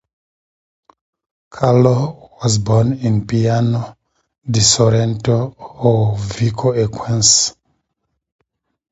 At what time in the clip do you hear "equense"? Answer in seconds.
6.73-7.55